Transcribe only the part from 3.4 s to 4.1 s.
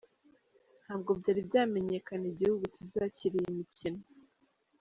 mikino.